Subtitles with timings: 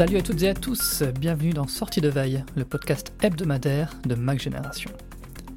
[0.00, 4.14] Salut à toutes et à tous, bienvenue dans Sortie de Veille, le podcast hebdomadaire de
[4.14, 4.90] Mac Génération.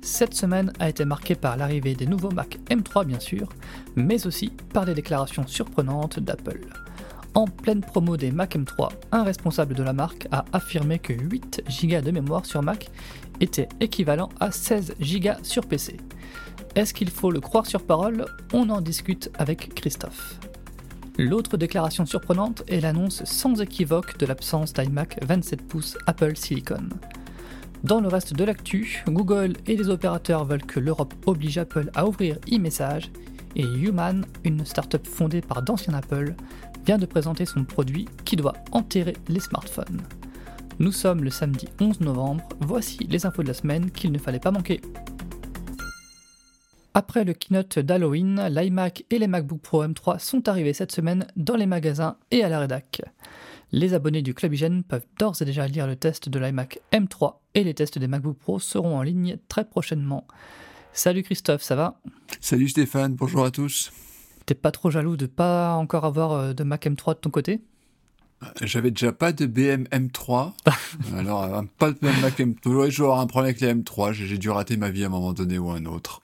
[0.01, 3.47] Cette semaine a été marquée par l'arrivée des nouveaux Mac M3 bien sûr,
[3.95, 6.59] mais aussi par des déclarations surprenantes d'Apple.
[7.35, 11.63] En pleine promo des Mac M3, un responsable de la marque a affirmé que 8
[11.85, 12.91] Go de mémoire sur Mac
[13.39, 15.95] était équivalent à 16 Go sur PC.
[16.75, 18.25] Est-ce qu'il faut le croire sur parole?
[18.51, 20.37] On en discute avec Christophe.
[21.19, 26.89] L'autre déclaration surprenante est l'annonce sans équivoque de l'absence d'iMac 27 pouces Apple Silicon.
[27.83, 32.07] Dans le reste de l'actu, Google et les opérateurs veulent que l'Europe oblige Apple à
[32.07, 33.11] ouvrir e-message
[33.55, 36.33] et Human, une startup fondée par d'anciens Apple,
[36.83, 40.01] vient de présenter son produit qui doit enterrer les smartphones.
[40.79, 44.39] Nous sommes le samedi 11 novembre, voici les infos de la semaine qu'il ne fallait
[44.39, 44.81] pas manquer.
[46.95, 51.55] Après le keynote d'Halloween, l'iMac et les MacBook Pro M3 sont arrivés cette semaine dans
[51.55, 53.01] les magasins et à la rédac.
[53.71, 57.37] Les abonnés du Club Hygiène peuvent d'ores et déjà lire le test de l'iMac M3
[57.55, 60.27] et les tests des MacBook Pro seront en ligne très prochainement.
[60.91, 61.99] Salut Christophe, ça va?
[62.39, 63.91] Salut Stéphane, bonjour à tous.
[64.45, 67.61] T'es pas trop jaloux de pas encore avoir euh, de Mac M3 de ton côté?
[68.61, 70.51] J'avais déjà pas de BM M3.
[71.17, 72.55] Alors, euh, pas de Mac M3.
[72.65, 74.11] J'aurais toujours un problème avec les M3.
[74.11, 76.21] J'ai dû rater ma vie à un moment donné ou un autre.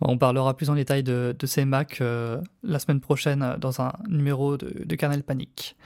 [0.00, 3.92] On parlera plus en détail de, ces Macs euh, la semaine prochaine euh, dans un
[4.08, 5.76] numéro de, de Panic.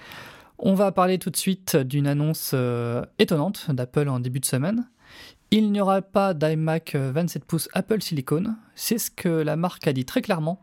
[0.59, 4.89] On va parler tout de suite d'une annonce euh, étonnante d'Apple en début de semaine.
[5.53, 8.55] Il n'y aura pas d'iMac 27 pouces Apple Silicon.
[8.75, 10.61] C'est ce que la marque a dit très clairement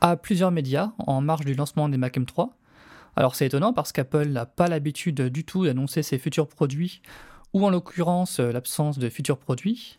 [0.00, 2.50] à plusieurs médias en marge du lancement des Mac M3.
[3.16, 7.02] Alors c'est étonnant parce qu'Apple n'a pas l'habitude du tout d'annoncer ses futurs produits,
[7.52, 9.98] ou en l'occurrence l'absence de futurs produits.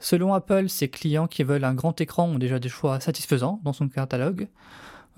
[0.00, 3.72] Selon Apple, ses clients qui veulent un grand écran ont déjà des choix satisfaisants dans
[3.72, 4.48] son catalogue.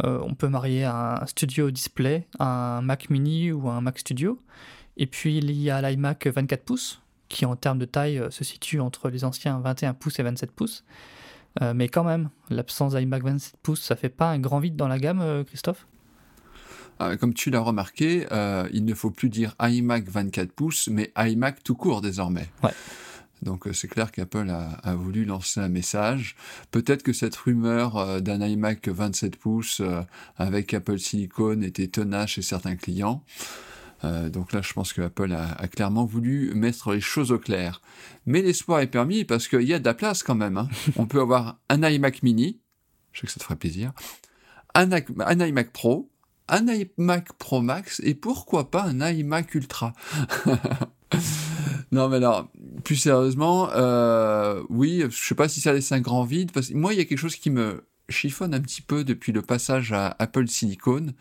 [0.04, 4.40] Euh, on peut marier un Studio Display, un Mac Mini ou un Mac Studio.
[4.96, 8.44] Et puis il y a l'iMac 24 pouces, qui en termes de taille euh, se
[8.44, 10.84] situe entre les anciens 21 pouces et 27 pouces.
[11.60, 14.88] Euh, mais quand même, l'absence d'iMac 27 pouces, ça fait pas un grand vide dans
[14.88, 15.86] la gamme, Christophe?
[16.98, 18.26] Ah, comme tu l'as remarqué,
[18.72, 22.48] il ne faut plus dire iMac 24 pouces, mais iMac tout court désormais.
[22.62, 22.72] Ouais.
[23.42, 26.36] Donc euh, c'est clair qu'Apple a, voulu lancer un message.
[26.70, 30.02] Peut-être que cette rumeur euh, d'un iMac 27 pouces euh,
[30.36, 33.24] avec Apple Silicon était tenace chez certains clients.
[34.02, 37.82] donc là, je pense que Apple a, clairement voulu mettre les choses au clair.
[38.26, 40.56] Mais l'espoir est permis parce qu'il y a de la place quand même.
[40.56, 40.68] Hein.
[40.96, 42.60] On peut avoir un iMac mini,
[43.12, 43.92] je sais que ça te ferait plaisir,
[44.74, 46.10] un, un iMac Pro,
[46.48, 49.92] un iMac Pro Max et pourquoi pas un iMac Ultra
[51.92, 52.48] Non, mais alors,
[52.80, 56.74] plus sérieusement, euh, oui, je sais pas si ça laisse un grand vide, parce que
[56.74, 59.92] moi, il y a quelque chose qui me chiffonne un petit peu depuis le passage
[59.92, 61.14] à Apple Silicon.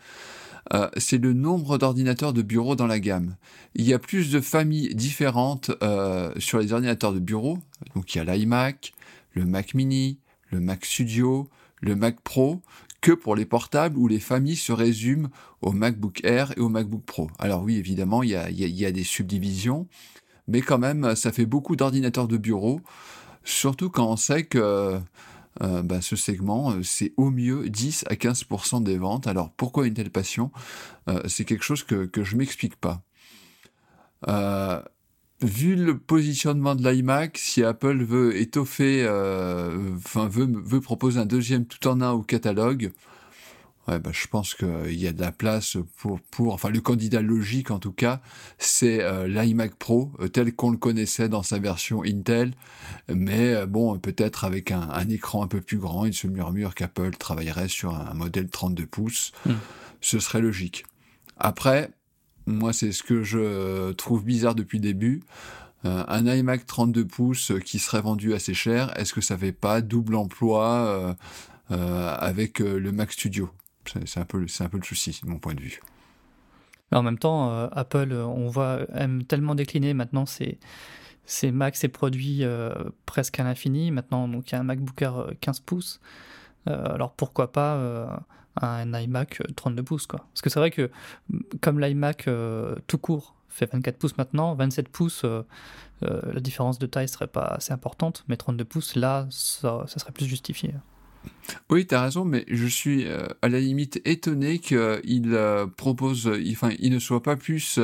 [0.74, 3.36] Euh, c'est le nombre d'ordinateurs de bureau dans la gamme.
[3.74, 7.58] Il y a plus de familles différentes euh, sur les ordinateurs de bureau.
[7.94, 8.92] Donc il y a l'iMac,
[9.32, 10.18] le Mac Mini,
[10.50, 11.48] le Mac Studio,
[11.80, 12.60] le Mac Pro,
[13.00, 15.30] que pour les portables où les familles se résument
[15.62, 17.30] au MacBook Air et au MacBook Pro.
[17.38, 18.36] Alors oui, évidemment, il y
[18.84, 19.88] a, des subdivisions,
[20.50, 22.80] mais quand même, ça fait beaucoup d'ordinateurs de bureau,
[23.44, 25.00] surtout quand on sait que
[25.62, 29.26] euh, bah, ce segment, euh, c'est au mieux 10 à 15% des ventes.
[29.26, 30.50] Alors pourquoi une telle passion?
[31.08, 33.02] Euh, C'est quelque chose que, que je m'explique pas.
[35.42, 39.04] vu le positionnement de l'iMac, si Apple veut étoffer,
[39.96, 42.92] enfin veut, veut proposer un deuxième tout en un au catalogue,
[43.98, 47.70] bah, je pense qu'il y a de la place pour, pour, enfin le candidat logique
[47.70, 48.20] en tout cas,
[48.58, 52.52] c'est euh, l'iMac Pro euh, tel qu'on le connaissait dans sa version Intel,
[53.08, 57.10] mais euh, bon peut-être avec un, écran un peu plus grand, il se murmure qu'Apple
[57.16, 59.54] travaillerait sur un modèle 32 pouces, hmm.
[60.00, 60.84] ce serait logique.
[61.36, 61.90] Après,
[62.46, 65.22] moi c'est ce que je trouve bizarre depuis le début.
[65.84, 70.14] un iMac 32 pouces qui serait vendu assez cher, est-ce que ça fait pas double
[70.14, 71.16] emploi
[71.70, 73.50] avec le Mac Studio?
[73.86, 75.80] C'est un, peu, un le souci, de mon point de vue.
[76.92, 80.58] en même temps, euh, Apple, euh, on voit, aime tellement décliner maintenant ses,
[81.52, 82.72] Macs, ses produits euh,
[83.06, 83.90] presque à l'infini.
[83.90, 86.00] Maintenant, il y a un MacBook Air 15 pouces.
[86.66, 88.24] alors pourquoi pas
[88.60, 90.26] un iMac 32 pouces quoi.
[90.32, 90.90] Parce que c'est vrai que
[91.60, 92.28] comme l'iMac
[92.86, 95.24] tout court fait 24 pouces maintenant, 27 pouces,
[96.02, 100.26] la différence de taille serait pas assez importante, mais 32 pouces, là, ça serait plus
[100.26, 100.74] justifié.
[101.68, 106.30] Oui, tu as raison, mais je suis euh, à la limite étonné qu'il euh, propose,
[106.50, 107.78] enfin, il ne soit pas plus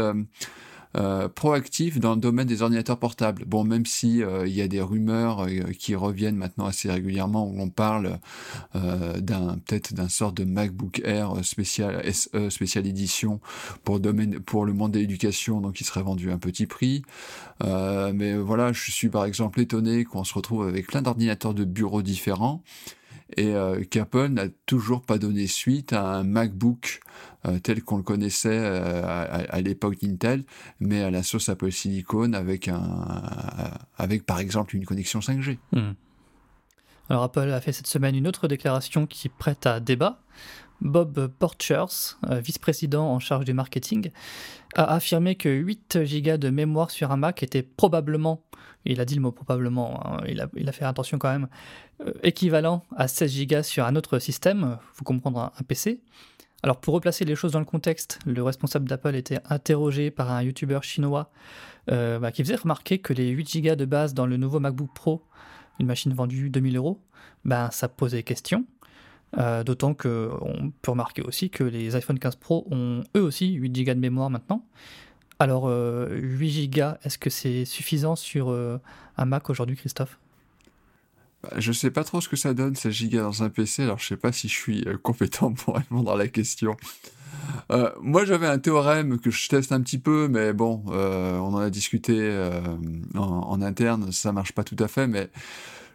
[0.97, 3.45] euh, proactif dans le domaine des ordinateurs portables.
[3.45, 5.47] Bon, même si il y a des rumeurs
[5.79, 8.19] qui reviennent maintenant assez régulièrement où on parle
[8.73, 13.41] d'un peut-être d'un sort de MacBook Air spécial SE spécial édition
[13.85, 17.03] pour domaine pour le monde de l'éducation, donc il serait vendu à un petit prix.
[17.63, 22.01] mais voilà, je suis par exemple étonné qu'on se retrouve avec plein d'ordinateurs de bureau
[22.01, 22.63] différents
[23.35, 27.01] et euh, qu'Apple n'a toujours pas donné suite à un MacBook
[27.47, 29.03] euh, tel qu'on le connaissait euh,
[29.49, 30.45] à, l'époque d'Intel,
[30.81, 32.81] mais à la sauce Apple Silicon avec, un,
[33.99, 35.59] avec par exemple une connexion 5G.
[35.73, 35.93] Hmm.
[37.09, 40.21] Alors Apple a fait cette semaine une autre déclaration qui prête à débat.
[40.81, 44.11] Bob Porchers, vice-président en charge du marketing,
[44.75, 48.43] a affirmé que 8 Go de mémoire sur un Mac était probablement
[48.87, 51.49] il a dit le mot probablement, hein, il, a, fait attention quand même,
[52.01, 56.01] euh, équivalent à 16 Go sur un autre système, faut comprendre un, PC.
[56.63, 60.43] Alors pour replacer les choses dans le contexte, le responsable d'Apple était interrogé par un
[60.43, 61.31] YouTuber chinois
[61.91, 64.91] euh, bah, qui faisait remarquer que les 8 Go de base dans le nouveau MacBook
[64.95, 65.23] Pro,
[65.79, 67.03] une machine vendue 2000 euros,
[67.45, 68.65] ben, ça posait question.
[69.39, 73.85] Euh, d'autant qu'on peut remarquer aussi que les iPhone 15 Pro ont eux aussi 8
[73.85, 74.65] Go de mémoire maintenant.
[75.39, 78.79] Alors, 8 euh, Go, est-ce que c'est suffisant sur euh,
[79.19, 80.19] un Mac aujourd'hui, Christophe?
[81.43, 83.99] Bah, Je sais pas trop ce que ça donne, 16 Go dans un PC, alors
[83.99, 86.77] je sais pas si je suis compétent pour répondre à la question.
[88.01, 91.69] moi, j'avais un théorème que je teste un petit peu, mais bon, on en a
[91.69, 92.33] discuté
[93.15, 95.29] en, en, interne, ça marche pas tout à fait, mais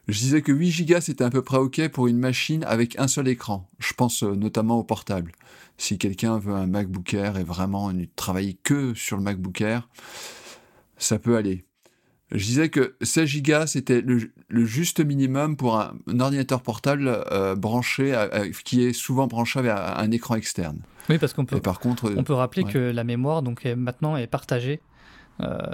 [0.07, 3.07] je disais que 8 Go c'était à peu près OK pour une machine avec un
[3.07, 3.69] seul écran.
[3.80, 5.31] Je pense euh, notamment au portable.
[5.77, 9.89] Si quelqu'un veut un MacBook Air et vraiment ne travailler que sur le MacBook Air,
[10.98, 11.65] ça peut aller.
[12.31, 14.31] Je disais que 16 Go c'était le,
[14.65, 18.15] juste minimum pour un, ordinateur portable euh, branché,
[18.63, 20.80] qui est souvent branché à un écran externe.
[21.09, 24.27] Oui, parce qu'on peut, par contre, on peut rappeler que la mémoire donc, maintenant est
[24.27, 24.81] partagée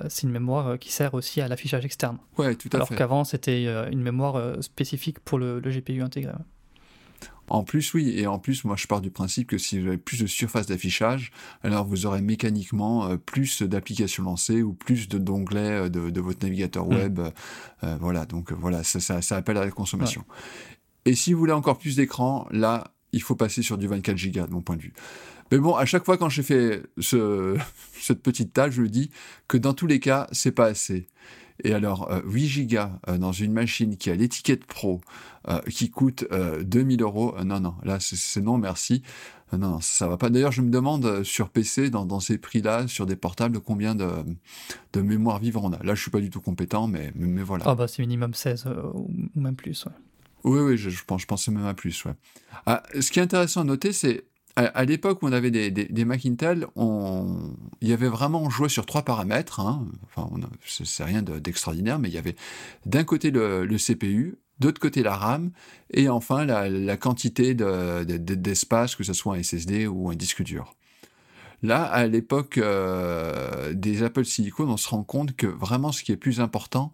[0.10, 2.18] c'est une mémoire euh, qui sert aussi à l'affichage externe.
[2.38, 6.34] Ouais, tout à Alors qu'avant, c'était euh, une mémoire spécifique pour le, GPU intégré.
[7.50, 9.98] En plus, oui, et en plus, moi je pars du principe que si vous avez
[9.98, 11.32] plus de surface d'affichage,
[11.64, 16.94] alors vous aurez mécaniquement plus d'applications lancées ou plus d'onglets de, votre navigateur mm.
[16.94, 17.20] web.
[18.02, 20.26] voilà, donc voilà, ça, ça, appelle à la consommation.
[21.06, 24.46] Et si vous voulez encore plus d'écran, là, il faut passer sur du 24 Go
[24.46, 24.94] de mon point de vue.
[25.52, 27.58] Mais bon, à chaque fois quand j'ai fait ce,
[28.00, 29.12] cette petite tâche, je me dis
[29.48, 31.08] que dans tous les cas, c'est pas assez.
[31.64, 35.02] Et alors, 8 euh, gigas euh, dans une machine qui a l'étiquette pro,
[35.48, 36.26] euh, qui coûte
[36.62, 39.02] 2000 euros, non, non, là, c'est non, merci.
[39.54, 40.30] non, non, ça va pas.
[40.30, 44.08] D'ailleurs, je me demande sur PC, dans, dans ces prix-là, sur des portables, combien de,
[44.94, 45.82] de mémoire vivre on a.
[45.84, 47.66] Là, je suis pas du tout compétent, mais, mais, voilà.
[47.68, 49.92] Ah bah, c'est minimum 16 ou même plus, ouais.
[50.44, 52.14] Oui, oui, je, je, pense, je pensais même à plus, ouais.
[52.68, 54.26] Ah, ce qui est intéressant à noter, c'est
[54.58, 56.06] à, l'époque où on avait des, des,
[56.76, 59.60] on, il y avait vraiment, on jouait sur trois paramètres.
[59.60, 59.86] Hein.
[60.06, 60.30] Enfin,
[60.66, 62.36] c'est rien d'extraordinaire, mais il y avait
[62.88, 65.52] d'un côté le, CPU, d'autre côté la RAM,
[65.92, 70.74] et enfin la, quantité d'espace, que ce soit un SSD ou un disque dur.
[71.62, 76.12] Là, à l'époque euh, des Apple Silicon, on se rend compte que vraiment ce qui
[76.12, 76.92] est plus important,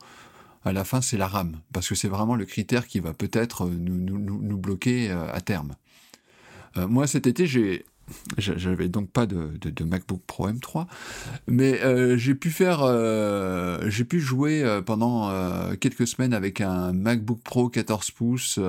[0.66, 3.68] à la fin, c'est la RAM, parce que c'est vraiment le critère qui va peut-être
[3.69, 5.75] nous, bloquer euh, à terme.
[6.78, 7.86] Euh, moi, cet été, j'ai
[8.38, 10.88] j'avais donc pas de, MacBook Pro M3,
[11.48, 15.31] mais euh, j'ai pu faire, euh, j'ai pu jouer pendant
[15.78, 18.60] quelques semaines avec un MacBook Pro 14 pouces,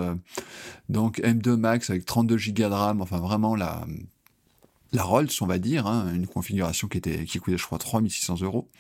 [0.88, 3.84] donc M2 Max avec 32 Go de RAM, enfin vraiment la
[4.96, 8.70] Rolls, on va dire, hein, une configuration qui était qui coûtait je crois 3600 euros.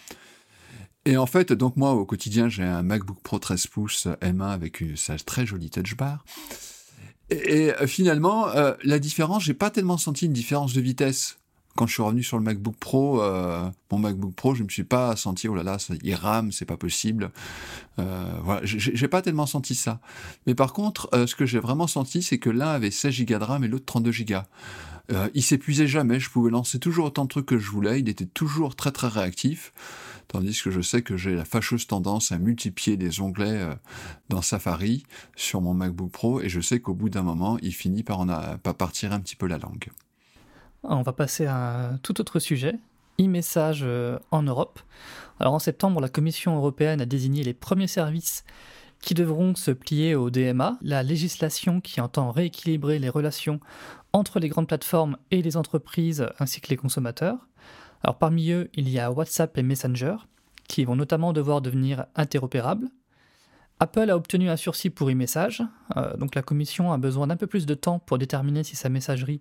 [1.04, 4.80] Et en fait, donc moi au quotidien j'ai un MacBook Pro 13 pouces M1 avec
[4.80, 6.24] une, sa très jolie touch bar.
[7.34, 11.38] Et, euh, finalement, euh, la différence, j'ai pas tellement senti une différence de vitesse.
[11.76, 14.84] Quand je suis revenu sur le MacBook Pro, euh, mon MacBook Pro, je me suis
[14.84, 17.32] pas senti oh là là, ça, il rame, c'est pas possible.
[17.98, 20.00] Euh, voilà, j'ai pas tellement senti ça.
[20.46, 23.38] Mais par contre, euh, ce que j'ai vraiment senti, c'est que l'un avait 16 Go
[23.38, 24.34] de RAM et l'autre 32 Go.
[25.12, 28.08] Euh, il s'épuisait jamais, je pouvais lancer toujours autant de trucs que je voulais, il
[28.08, 29.72] était toujours très très réactif.
[30.28, 33.74] Tandis que je sais que j'ai la fâcheuse tendance à multiplier les onglets euh,
[34.28, 35.04] dans Safari
[35.36, 38.26] sur mon MacBook Pro et je sais qu'au bout d'un moment, il finit par en
[38.58, 39.88] partir un petit peu la langue.
[40.82, 42.78] On va passer à un tout autre sujet,
[43.20, 44.80] e-message euh, en Europe.
[45.40, 48.44] Alors en septembre, la Commission européenne a désigné les premiers services
[49.00, 53.60] qui devront se plier au DMA, la législation qui entend rééquilibrer les relations
[54.12, 57.46] entre les grandes plateformes et les entreprises ainsi que les consommateurs.
[58.12, 60.16] Parmi eux, il y a WhatsApp et Messenger,
[60.68, 62.88] qui vont notamment devoir devenir interopérables.
[63.80, 65.62] Apple a obtenu un sursis pour e-message,
[65.96, 68.88] euh, donc la commission a besoin d'un peu plus de temps pour déterminer si sa
[68.88, 69.40] messagerie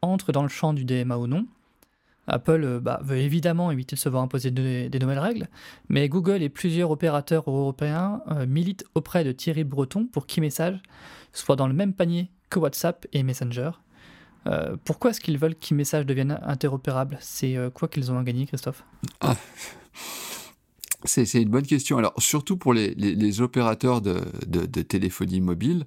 [0.00, 1.46] entre dans le champ du DMA ou non.
[2.26, 5.48] Apple bah, veut évidemment éviter de se voir imposer des, nouvelles règles,
[5.90, 10.80] mais Google et plusieurs opérateurs européens militent auprès de Thierry Breton pour qu'e-message
[11.34, 13.72] soit dans le même panier que WhatsApp et Messenger.
[14.84, 18.84] Pourquoi est-ce qu'ils veulent qu'e-message devienne interopérable C'est quoi qu'ils ont à gagner, Christophe?
[19.20, 19.36] ah.
[21.04, 21.98] C'est une bonne question.
[21.98, 24.16] Alors, surtout pour les, opérateurs de,
[24.82, 25.84] téléphonie mobile,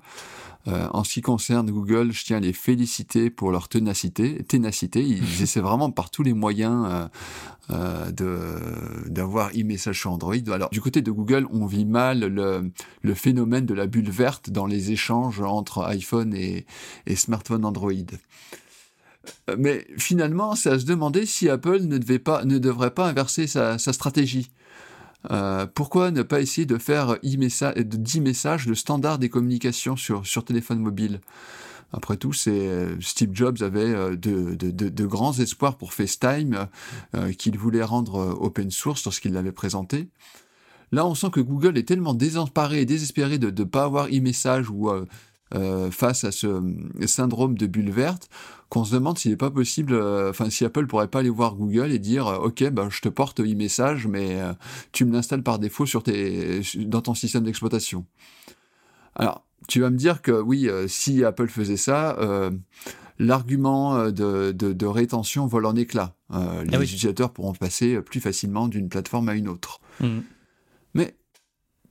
[0.67, 4.43] euh, en ce qui concerne Google, je tiens à les féliciter pour leur ténacité.
[4.43, 5.01] ténacité.
[5.01, 7.09] Ils essaient vraiment par tous les moyens
[7.71, 10.36] euh, euh, d'avoir e-message sur Android.
[10.51, 14.67] Alors, du côté de Google, on vit mal le, phénomène de la bulle verte dans
[14.67, 16.65] les échanges entre iPhone et,
[17.15, 17.91] smartphone Android.
[19.57, 23.47] Mais finalement, c'est à se demander si Apple ne, devait pas, ne devrait pas inverser
[23.47, 24.51] sa stratégie.
[25.31, 30.46] Euh, pourquoi ne pas essayer de faire 10 messages le standard des communications sur, sur
[30.46, 31.22] téléphone mobile?
[31.93, 36.67] Après tout, c'est Steve Jobs avait euh, de, de, de, grands espoirs pour FaceTime
[37.15, 40.10] euh, qu'il voulait rendre open source lorsqu'il l'avait présenté.
[40.91, 44.69] Là, on sent que Google est tellement désemparé et désespéré de ne pas avoir e-message
[44.69, 45.05] ou euh,
[45.91, 48.29] face à ce euh, syndrome de bulle verte
[48.69, 51.55] qu'on se demande s'il n'est pas possible, euh, enfin si Apple pourrait pas aller voir
[51.55, 54.39] Google et dire ok ben je te porte e-message mais
[54.91, 58.05] tu me l'installes par défaut sur tes, dans ton système d'exploitation.
[59.15, 62.17] Alors tu vas me dire que oui si Apple faisait ça
[63.19, 66.15] l'argument de, de, rétention vole en éclats.
[66.29, 69.79] Ah les utilisateurs pourront passer plus facilement d'une plateforme à une autre.
[70.01, 70.19] Mmh.
[70.93, 71.15] Mais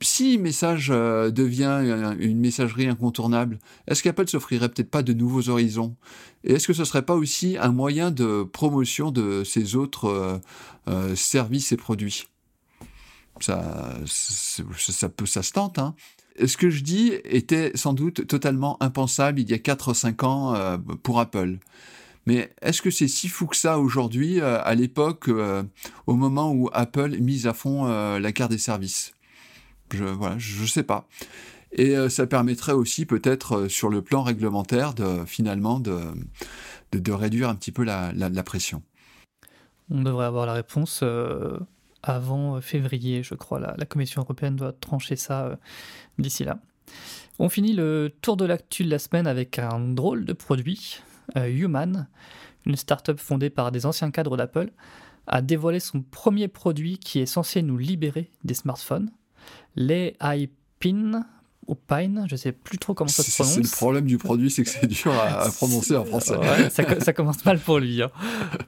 [0.01, 5.95] si message euh, devient une messagerie incontournable, est-ce qu'Apple s'offrirait peut-être pas de nouveaux horizons?
[6.43, 10.37] Et est-ce que ce serait pas aussi un moyen de promotion de ses autres euh,
[10.87, 12.27] euh, services et produits?
[13.39, 15.79] Ça, ça, peut, ça se tente.
[15.79, 15.95] Hein
[16.45, 21.19] ce que je dis était sans doute totalement impensable il y a 4-5 ans pour
[21.19, 21.57] Apple.
[22.27, 25.29] Mais est-ce que c'est si fou que ça aujourd'hui, à l'époque,
[26.05, 29.13] au moment où Apple mise à fond la carte des services?
[29.93, 31.07] Je voilà, je sais pas.
[31.71, 35.99] Et euh, ça permettrait aussi peut-être euh, sur le plan réglementaire de finalement de,
[36.91, 38.81] de, réduire un petit peu la, la, pression.
[39.89, 41.59] On devrait avoir la réponse euh,
[42.03, 43.59] avant février, je crois.
[43.59, 45.59] La, la, Commission européenne doit trancher ça
[46.17, 46.59] d'ici là.
[47.39, 51.01] On finit le tour de l'actu de la semaine avec un drôle de produit.
[51.35, 52.07] Human,
[52.65, 54.71] une start-up fondée par des anciens cadres d'Apple,
[55.27, 59.11] a dévoilé son premier produit qui est censé nous libérer des smartphones
[59.75, 61.25] les iPin
[61.67, 63.53] ou Pine, je sais plus trop comment ça se prononce.
[63.55, 66.35] C'est le problème du produit, c'est que c'est dur à, prononcer en français.
[66.69, 68.01] ça, commence mal pour lui.
[68.01, 68.09] Hein.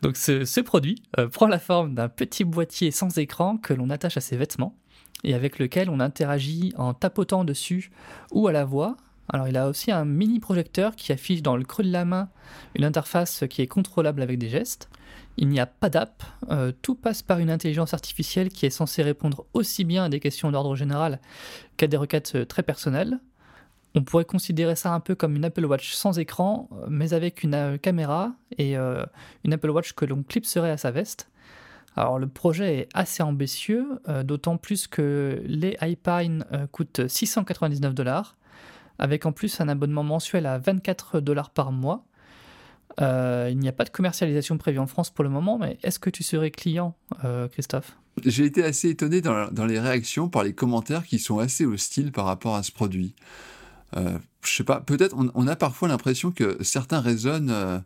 [0.02, 4.18] Donc ce, produit euh, prend la forme d'un petit boîtier sans écran que l'on attache
[4.18, 4.76] à ses vêtements
[5.24, 7.90] et avec lequel on interagit en tapotant dessus
[8.32, 8.98] ou à la voix.
[9.32, 12.30] Alors il a aussi un mini projecteur qui affiche dans le creux de la main
[12.76, 14.90] une interface qui est contrôlable avec des gestes.
[15.41, 19.03] Il n'y a pas d'app, euh, tout passe par une intelligence artificielle qui est censée
[19.03, 21.22] répondre aussi bien à des questions d'ordre général
[21.77, 23.19] qu'à des requêtes euh, très personnelles.
[23.96, 27.41] On pourrait considérer ça un peu comme une Apple Watch sans écran, euh, mais avec
[27.43, 31.29] une caméra et une Apple Watch que l'on clipserait à sa veste.
[31.96, 36.43] Alors le projet est assez ambitieux, d'autant plus que les iPine
[36.74, 38.36] coûtent 699 dollars,
[39.00, 42.05] avec en plus un abonnement mensuel à 24 dollars par mois.
[43.01, 46.00] Euh, il n'y a pas de commercialisation prévue en France pour le moment, mais est-ce
[46.00, 47.98] que tu serais client, euh, Christophe?
[48.25, 52.25] J'ai été assez étonné dans, les réactions par les commentaires qui sont assez hostiles par
[52.25, 53.15] rapport à ce produit.
[53.96, 57.79] Euh, je sais pas, peut-être on, a parfois l'impression que certains raisonnent euh,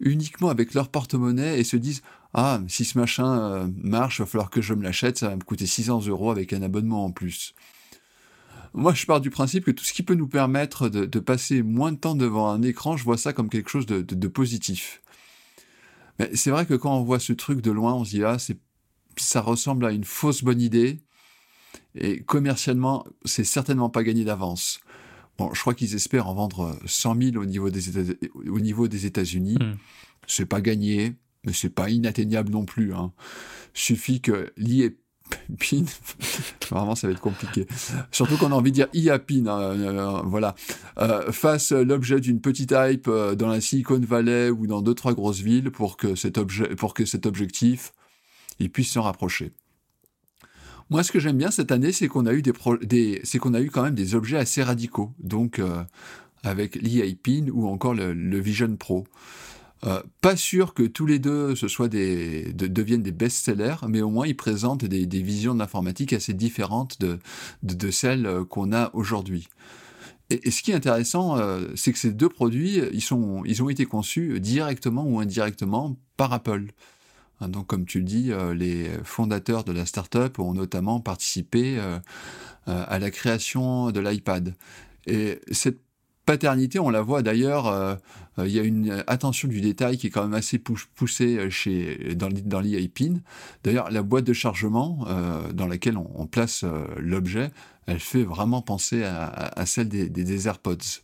[0.00, 4.50] uniquement avec leur porte-monnaie et se disent Ah, si ce machin marche, il va falloir
[4.50, 7.54] que je me l'achète, ça va me coûter 600 euros avec un abonnement en plus.
[8.74, 11.92] Moi, je pars du principe que tout ce qui peut nous permettre de, passer moins
[11.92, 15.00] de temps devant un écran, je vois ça comme quelque chose de, positif.
[16.18, 18.36] Mais c'est vrai que quand on voit ce truc de loin, on se dit, ah,
[19.16, 21.00] ça ressemble à une fausse bonne idée.
[21.94, 24.80] Et commercialement, c'est certainement pas gagné d'avance.
[25.38, 28.12] Bon, je crois qu'ils espèrent en vendre 100 000 au niveau des États,
[28.44, 29.56] au niveau des États-Unis.
[29.60, 29.76] Hmm.
[30.26, 31.14] C'est pas gagné,
[31.44, 32.92] mais c'est pas inatteignable non plus.
[32.92, 33.12] Hein.
[33.72, 34.98] Suffit que l'IEP
[35.58, 35.84] pin,
[36.70, 37.66] vraiment ça va être compliqué.
[38.10, 40.54] Surtout qu'on a envie de dire IA pin, hein, euh, voilà.
[40.98, 45.14] Euh, fasse l'objet d'une petite hype euh, dans la Silicon Valley ou dans deux trois
[45.14, 47.92] grosses villes pour que cet objet, pour que cet objectif,
[48.58, 49.52] il puisse s'en rapprocher.
[50.90, 52.52] Moi, ce que j'aime bien cette année, c'est qu'on a eu des,
[52.82, 55.12] des c'est qu'on a eu quand même des objets assez radicaux.
[55.18, 55.60] Donc,
[56.42, 59.06] avec l'IA pin ou encore le, le Vision Pro.
[59.86, 64.08] Euh, pas sûr que tous les deux ce soit des, deviennent des best-sellers, mais au
[64.08, 67.18] moins ils présentent des, visions de l'informatique assez différentes de,
[67.62, 69.48] de, celles euh, qu'on a aujourd'hui.
[70.30, 73.68] Et, ce qui est intéressant, euh, c'est que ces deux produits, ils, sont, ils ont
[73.68, 76.68] été conçus directement ou indirectement par Apple.
[77.40, 81.78] Hein, donc, comme tu le dis, les fondateurs de la startup ont notamment participé
[82.66, 84.54] à la création de l'iPad.
[85.06, 85.83] Et cette
[86.24, 87.94] paternité, on la voit d'ailleurs, euh,
[88.38, 92.14] euh, il y a une attention du détail qui est quand même assez poussée euh,
[92.14, 92.62] dans, dans.
[93.62, 95.06] D'ailleurs, la boîte de chargement
[95.52, 96.64] dans laquelle on, place
[96.96, 97.50] l'objet,
[97.86, 101.02] elle fait vraiment penser à, celle des, AirPods.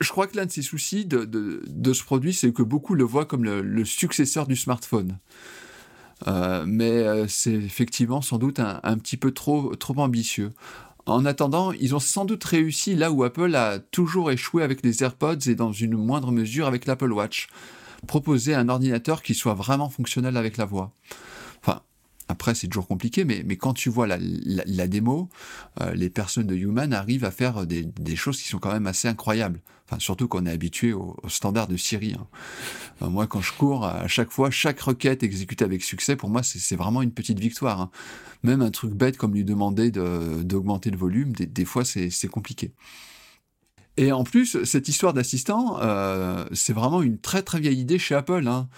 [0.00, 3.26] Je crois que l'un de ces soucis de, ce produit, c'est que beaucoup le voient
[3.26, 5.18] comme le, successeur du smartphone.
[6.66, 10.50] mais c'est effectivement sans doute un, petit peu trop ambitieux.
[11.06, 15.02] En attendant, ils ont sans doute réussi là où Apple a toujours échoué avec les
[15.02, 17.48] AirPods et dans une moindre mesure avec l'Apple Watch.
[18.06, 20.92] Proposer un ordinateur qui soit vraiment fonctionnel avec la voix.
[21.62, 21.82] Enfin,
[22.30, 25.28] après, c'est toujours compliqué, mais, mais quand tu vois la, la, démo,
[25.80, 28.86] euh, les personnes de Human arrivent à faire des, des, choses qui sont quand même
[28.86, 29.60] assez incroyables.
[29.86, 32.14] Enfin, surtout qu'on est habitué au, standard de Siri.
[32.16, 32.28] Hein.
[33.02, 36.44] Euh, moi, quand je cours, à chaque fois, chaque requête exécutée avec succès, pour moi,
[36.44, 37.80] c'est vraiment une petite victoire.
[37.80, 37.90] Hein.
[38.44, 42.72] Même un truc bête comme lui demander d'augmenter le volume, des, des fois, c'est compliqué.
[43.96, 48.14] Et en plus, cette histoire d'assistant, euh, c'est vraiment une très très vieille idée chez
[48.14, 48.46] Apple.
[48.46, 48.68] Hein.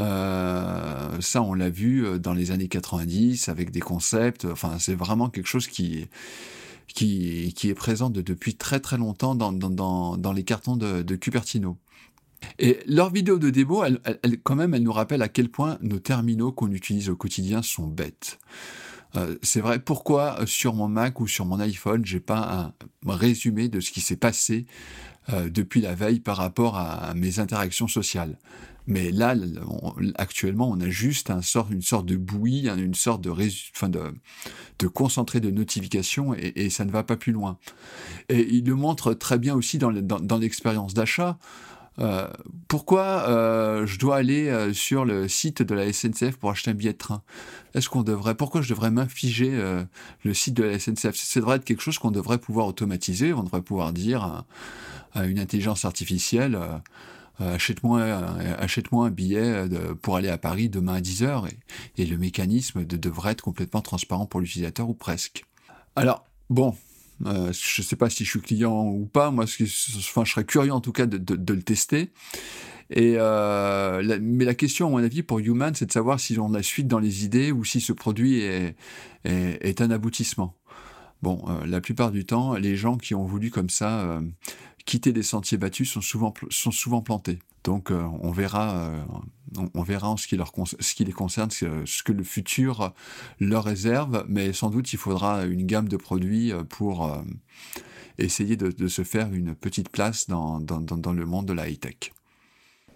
[0.00, 4.44] Euh, ça, on l'a vu euh, dans les années 90 avec des concepts.
[4.44, 6.08] Enfin, c'est vraiment quelque chose qui,
[6.88, 11.16] qui, qui est présent depuis très très longtemps dans, dans, dans, les cartons de, de,
[11.16, 11.78] Cupertino.
[12.58, 15.78] Et leur vidéo de démo, elle, elle, quand même, elle nous rappelle à quel point
[15.80, 18.38] nos terminaux qu'on utilise au quotidien sont bêtes.
[19.16, 22.72] Euh, c'est vrai, pourquoi euh, sur mon Mac ou sur mon iPhone, j'ai pas
[23.06, 24.66] un résumé de ce qui s'est passé
[25.30, 28.38] euh, depuis la veille par rapport à, mes interactions sociales?
[28.88, 29.34] Mais là,
[30.14, 31.30] actuellement, on a juste
[31.70, 33.32] une sorte de bouillie, une sorte de,
[34.78, 37.58] de, concentré de notification et, et, ça ne va pas plus loin.
[38.28, 41.36] Et il le montre très bien aussi dans l'expérience d'achat.
[41.98, 42.28] Euh,
[42.68, 46.74] pourquoi euh, je dois aller euh, sur le site de la SNCF pour acheter un
[46.74, 47.22] billet de train?
[47.74, 49.52] Est-ce qu'on devrait Pourquoi je devrais m'infliger
[50.24, 53.34] le site de la SNCF Ça devrait être quelque chose qu'on devrait pouvoir automatiser.
[53.34, 54.44] On devrait pouvoir dire
[55.14, 56.58] à, une intelligence artificielle
[57.38, 58.02] achète-moi
[58.58, 59.66] achète-moi un billet
[60.00, 63.42] pour aller à Paris demain à 10 heures et, et le mécanisme de, devrait être
[63.42, 65.44] complètement transparent pour l'utilisateur ou presque.
[65.96, 66.74] Alors bon,
[67.24, 69.30] euh, je ne sais pas si je suis client ou pas.
[69.30, 72.10] Moi, enfin, je serais curieux en tout cas de, le tester.
[72.96, 76.62] Euh, mais la question, à mon avis, pour Human, c'est de savoir si on a
[76.62, 80.56] suite dans les idées ou si ce produit est, un aboutissement.
[81.22, 84.20] Bon, euh, la plupart du temps, les gens qui ont voulu comme ça euh,
[84.84, 87.38] quitter les sentiers battus sont souvent plantés.
[87.66, 89.02] Donc euh, on verra, euh,
[89.74, 92.94] on, verra en ce qui, leur ce qui les concerne, ce, que le futur
[93.40, 97.12] leur réserve, mais sans doute il faudra une gamme de produits euh, pour
[98.18, 102.12] essayer de, se faire une petite place dans, dans, le monde de la high-tech.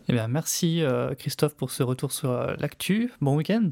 [0.08, 0.82] Eh bien, merci
[1.18, 3.12] Christophe pour ce retour sur l'actu.
[3.20, 3.68] Bon week-end.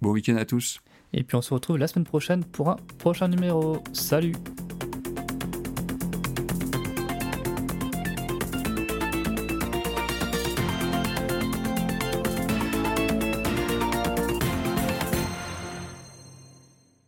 [0.00, 0.80] Bon week-end à tous.
[1.12, 3.82] Et puis on se retrouve la semaine prochaine pour un prochain numéro.
[3.92, 4.34] Salut